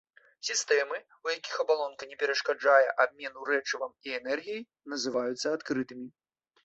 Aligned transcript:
Сістэмы, 0.47 0.97
у 1.27 1.31
якіх 1.33 1.59
абалонка 1.63 2.07
не 2.13 2.17
перашкаджае 2.23 2.87
абмену 3.05 3.45
рэчывам 3.53 3.91
і 4.09 4.17
энергіяй, 4.21 4.67
называюцца 4.95 5.45
адкрытымі. 5.59 6.07